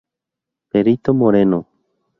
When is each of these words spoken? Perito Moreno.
Perito 0.71 1.13
Moreno. 1.13 1.59